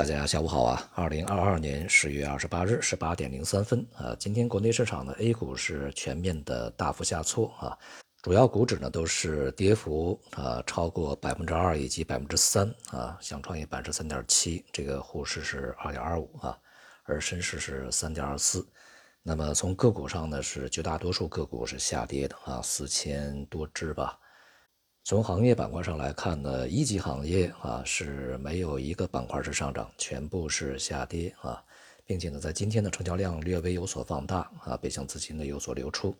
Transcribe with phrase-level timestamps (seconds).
[0.00, 0.90] 大家下午好啊！
[0.94, 7.76] 二零二二年十月二十八日十八点零三分啊，今天国内市场的 A 股是全面的大幅下挫啊，
[8.22, 16.58] 主要股指呢都是跌幅啊超过百分之二以及百分之三啊，像创业板是三点七，这个沪市是二点二五啊，
[17.04, 18.66] 而深市是三点二四。
[19.22, 24.18] 那么从个股上呢，是绝大多数个股是下跌的啊，四千多只吧。
[25.10, 31.60] 从行业板块上来看呢，一级行业啊是没有一个板块是上涨，全部是下跌啊，
[32.06, 36.14] 并且呢，在今天的成交量略微有所放大啊，北向资金呢有所流出。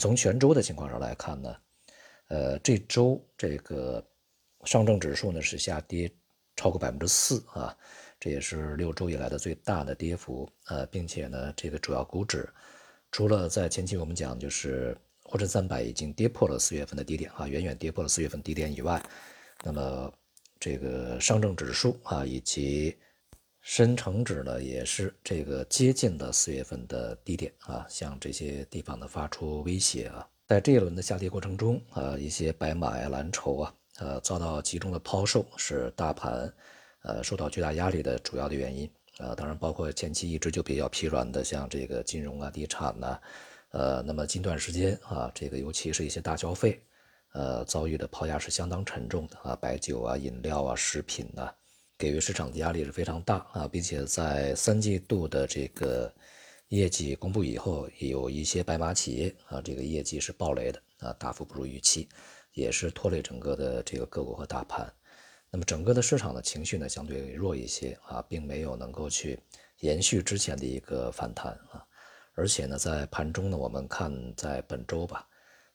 [0.00, 1.56] 从全周的情况上来看呢，
[2.28, 4.02] 呃，这周这个
[4.64, 6.10] 上证指数呢是下跌
[6.56, 7.76] 超过百分之四啊，
[8.18, 12.48] 这也是六周以来的最大的跌幅呃，并且呢，这个主要股指
[13.10, 14.96] 除了在前期我们讲就是。
[15.24, 19.02] 沪深三百已经跌破了四月份的低点啊，远远跌破了四月份低点以外，
[19.64, 20.12] 那么
[20.60, 22.96] 这个上证指数啊以及
[23.62, 30.28] 深成指呢也是这个接近了四月份的低点啊，向这些地方呢发出威胁啊。
[30.48, 36.52] 在这一轮的下跌过程中啊，一些白马呀、蓝筹啊，呃遭到集中的抛售，是大盘
[37.04, 39.34] 呃受到巨大压力的主要的原因啊。
[39.34, 43.18] 当然，包括前期一直就比较疲软的，像这个金融啊、地产呐。
[43.72, 46.82] 呃，那么近段时间啊，这个尤其是一些大消费，
[47.32, 51.50] 呃，遭遇的抛压是相当沉重的啊，白酒啊、饮料啊、食品呐，
[51.96, 56.14] 给予市场的压力是非常大啊，并且在三季度的这个
[56.68, 62.06] 业绩公布以后，有一些白马企业啊，这个业绩是暴雷的啊，大幅不如预期，
[62.52, 64.92] 也是拖累整个的这个个股和大盘。
[65.50, 69.38] 那么整个的市场的情绪呢，相对弱一些啊，并没有能够去
[69.78, 71.82] 延续之前的一个反弹啊。
[72.34, 75.28] 而且呢，在盘中呢，我们看在本周吧，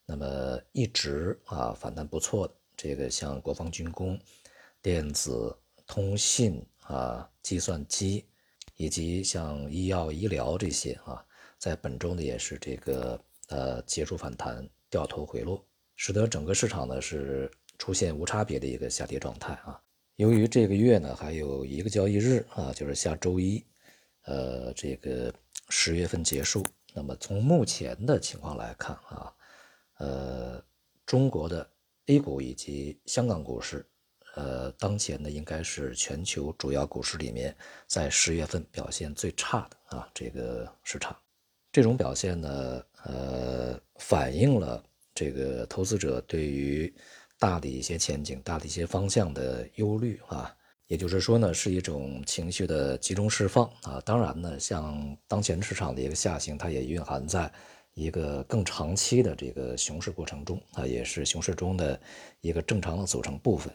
[0.07, 4.19] 那么一直啊反弹不错的，这个像国防军工、
[4.81, 5.55] 电子、
[5.85, 8.25] 通信啊、计算机，
[8.75, 11.23] 以及像医药医疗这些啊，
[11.59, 15.63] 在本周呢也是这个呃结束反弹，掉头回落，
[15.95, 19.79] 使得整个市场呢是出现无差别的一个下跌状态啊。
[20.15, 23.63] 由于这个月呢还有一个交易日啊，就是下周一，
[24.23, 25.31] 呃这个。
[25.69, 26.63] 十月份结束，
[26.93, 29.33] 那么从目前的情况来看啊，
[29.97, 30.63] 呃，
[31.05, 31.69] 中国的
[32.05, 33.85] A 股以及香港股市，
[34.35, 41.15] 呃，当前呢应该是全球主要股市里面在十月份表现最差的啊这个市场，
[41.71, 44.83] 这种表现呢，呃，反映了
[45.13, 46.93] 这个投资者对于
[47.37, 50.55] 大的一些前景、大的一些方向的忧虑啊。
[50.87, 54.01] 也就是说呢，是一种情绪的集中释放啊。
[54.05, 57.51] 当然呢，像当前市场的一个下行，它也蕴含在
[57.93, 61.99] 一个更长期的这个熊市过程中啊，也是熊市中的
[62.39, 63.73] 一个正常的组成部分。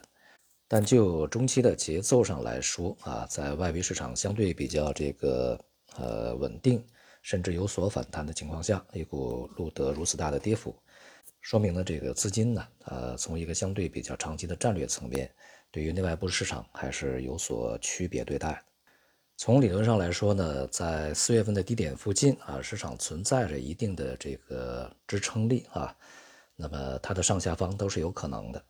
[0.67, 5.59] 但就中期的节奏上来说啊，在外围市场相对比较这个
[5.97, 6.83] 呃稳定，
[7.21, 10.75] 甚至有所反弹的情况下，A 股录得如此大的跌幅，
[11.41, 15.29] 说明了这个资金呢，呃，从一个相对比较长期的战略层面。
[15.73, 18.63] 对于内外部市场还是有所区别对待。
[19.37, 25.97] 从理论上来说呢，在四月份的低点附近啊，市场存在着一定的这个支撑力啊，
[26.55, 28.63] 那么它的上下方都是有可能的。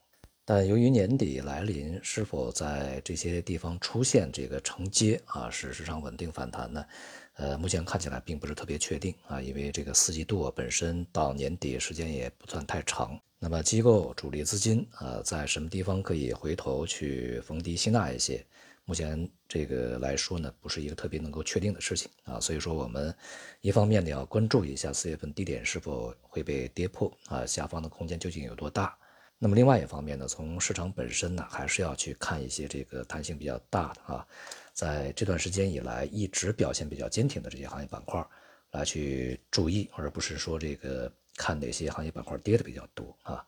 [0.46, 6.86] 但由于年底来临，是否在这些地方出现这个承接啊，使市场稳定反弹呢？
[7.34, 13.20] 呃，目前看起来并不是特别确定啊，因为这个四季度本身到年底时间也不算太长。
[13.44, 18.42] 那么机构主力资金啊，在什么地方可以回头去逢低吸纳一些？
[18.86, 22.40] 目前这个来说呢，不是一个特别能够确定的事情啊。
[22.40, 23.14] 所以说，我们
[23.60, 28.98] 一方面呢要关注一下四月份低点是否会被跌破啊，下方的空间究竟有多大？
[29.38, 34.26] 那么另外一方面呢，从市场本身呢，还是要去看一些这个弹性比较大的啊，
[34.72, 38.26] 在这段时间以来一直表现比较坚挺的这些行业板块
[38.72, 41.12] 来去注意，而不是说这个。
[41.36, 43.46] 看哪些行业板块跌的比较多啊？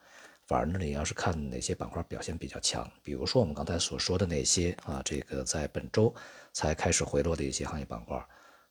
[0.47, 6.13] 反而呢，你要是看哪些板块表现比较强，比如说我们刚才所说的那些啊，这个在本周
[6.53, 8.23] 才开始回落的一些行业板块，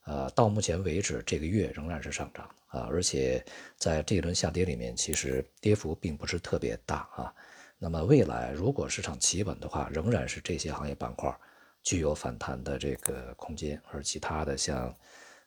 [0.05, 3.44] 呃，到目前为止这个月仍然是上涨啊，而且
[3.76, 7.34] 在这一轮下跌里面，其实跌幅并不是特别大啊。
[7.76, 11.37] 那么未来如果市场企稳的话，仍然是这些行业板块
[11.82, 14.94] 具有反弹的这个空间，而其他的像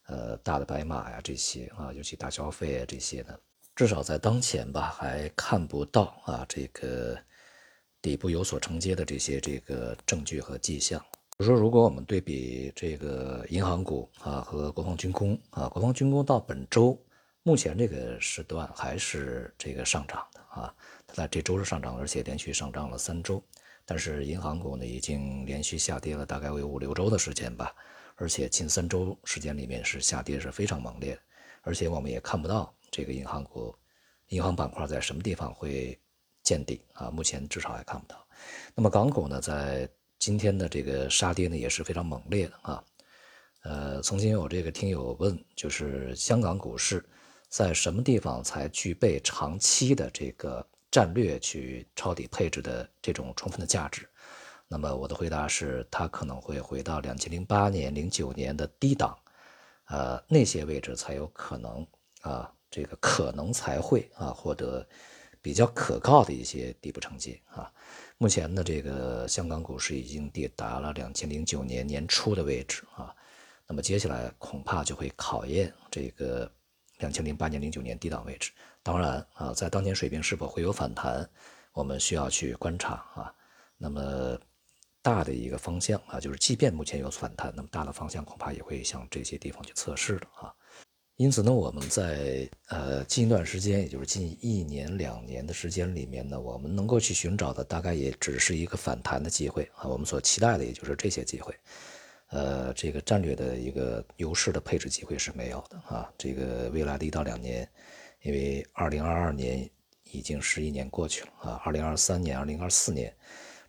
[0.08, 3.34] 呃大的白马呀这些啊，尤其大消费啊这些呢。
[3.78, 7.16] 至少在当前吧，还看不到啊这个
[8.02, 11.00] 底部有所承接的这些这个证据和迹象。
[11.38, 17.00] 比如说，如果我们对比这个银行股啊和国防军工啊，国防军工到本周
[17.44, 20.74] 目前这个时段还是这个上涨的啊，
[21.06, 23.40] 它在这周是上涨，而且连续上涨了三周。
[23.86, 27.72] 但是银行股呢，已经连续下跌了大概有五六周的时间吧，
[28.16, 31.16] 而且近三周时间里面是下跌是非常猛烈，
[31.62, 33.75] 而且我们也看不到这个银行股、
[34.28, 36.00] 银行板块在什么地方会
[36.44, 38.28] 见底啊，目前至少还看不到。
[38.75, 39.89] 那么港股呢，在
[40.19, 42.84] 今天的这个杀跌呢也是非常猛烈的啊。
[43.63, 47.04] 呃，曾经有这个听友问，就是香港股市
[47.50, 50.66] 在什么地方才具备长期的这个？
[50.90, 54.07] 战略去抄底配置的这种充分的价值，
[54.69, 59.16] 那么我的回答是，它可能会回到两千零八年、零九年的低档，
[59.88, 61.86] 呃，那些位置才有可能
[62.22, 64.88] 啊，这个可能才会啊获得
[65.42, 67.72] 比较可靠的一些底部承接啊。
[68.18, 73.16] 目前呢，这个香港股市已经抵达了两千零九年年初的位置啊，
[73.66, 76.52] 那么接下来恐怕就会考验这个。
[77.00, 81.30] 两千零八年、零九年低档位置，当然啊，在当前水平是否会有反弹，
[81.72, 83.31] 我们需要去观察啊。
[83.78, 84.36] 那么
[85.04, 90.52] 大的一个方向啊，就是即便目前有反弹，那么大的方向恐怕也会向这些地方去测试的啊。
[91.18, 99.88] 因此呢，我们在呃近一段时间，也就是近一年、两年的时间里面呢，我们能够去寻找的大概也只是一个反弹的机会啊。
[99.88, 101.56] 我们所期待的也就是这些机会。
[102.28, 106.08] 呃，这个战略的一个优势的配置机会是没有的啊。
[106.19, 107.68] 这个未来的一到两年，
[108.22, 109.68] 因为二零二二年
[110.04, 113.12] 已经十一年过去了啊，二零二三年、二零二四年，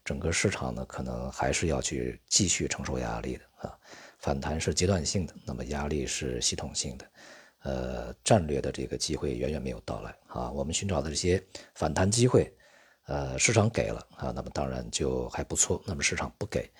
[0.05, 3.79] 整个市场呢可能还是要去继续承受压力的啊。
[4.19, 7.07] 反弹是阶段性的，那么压力是系统性的。
[7.63, 10.51] 呃，战略的这个机会远远没有到来啊。
[10.51, 11.43] 我们寻找的这些
[11.75, 12.53] 反弹机会，
[13.07, 15.83] 呃，市场给了啊，那么当然就还不错。
[15.87, 16.71] 那么市场不给。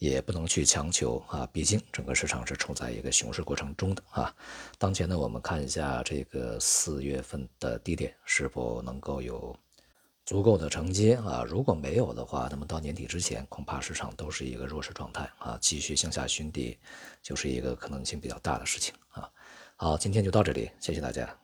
[0.00, 4.34] 也不能去强求啊，毕竟整个市场是处在一个熊市过程中的啊。
[4.78, 9.54] 当前呢，我们看一下这个四月份的低点是否能够有
[10.24, 11.44] 足够的承接啊。
[11.46, 16.78] 如果没有的话，那么到年底之前，恐怕市场都是一个弱势状态啊，继续向下寻底
[17.22, 19.30] 就是一个可能性比较大的事情啊。
[19.82, 21.40] 好，今天就到这里，谢谢大家。